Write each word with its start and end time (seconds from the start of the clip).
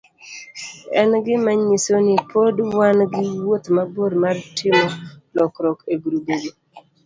En 0.99 1.09
gima 1.25 1.51
nyiso 1.65 1.95
ni 2.05 2.15
pod 2.31 2.55
wan 2.77 2.97
gi 3.11 3.25
wuoth 3.43 3.67
mabor 3.75 4.11
mar 4.23 4.37
timo 4.57 4.85
lokruok 5.35 5.79
e 5.93 5.95
grubego, 6.03 6.51